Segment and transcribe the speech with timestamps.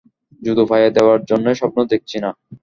[0.41, 2.29] জুতো পায়ে দেওয়ার জন্যেই স্বপ্ন দেখছি না।